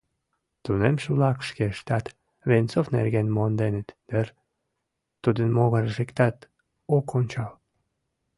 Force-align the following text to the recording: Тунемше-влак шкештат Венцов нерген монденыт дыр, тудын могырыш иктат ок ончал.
Тунемше-влак 0.63 1.37
шкештат 1.47 2.05
Венцов 2.49 2.85
нерген 2.95 3.27
монденыт 3.35 3.87
дыр, 4.09 4.27
тудын 5.23 5.49
могырыш 5.57 5.97
иктат 6.03 6.35
ок 6.95 7.07
ончал. 7.17 7.53